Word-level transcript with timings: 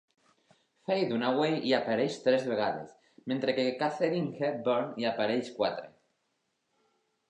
Faye 0.87 1.03
Dunaway 1.11 1.53
hi 1.67 1.75
apareix 1.81 2.17
tres 2.25 2.49
vegades, 2.53 2.97
mentre 3.35 3.57
que 3.61 3.69
Katharine 3.85 4.35
Hepburn 4.43 4.93
hi 5.01 5.11
apareix 5.15 5.57
quatre. 5.63 5.91